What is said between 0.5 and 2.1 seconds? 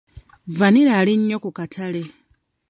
Vvanira ali nnyo ku katale.